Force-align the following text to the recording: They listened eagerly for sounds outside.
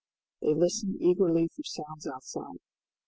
They 0.41 0.55
listened 0.55 0.99
eagerly 0.99 1.47
for 1.55 1.63
sounds 1.63 2.07
outside. 2.07 2.57